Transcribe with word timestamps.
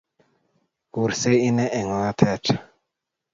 Kuursei 0.91 1.39
Ine 1.47 1.65
eng' 1.77 1.93
ong'atet- 1.95 2.47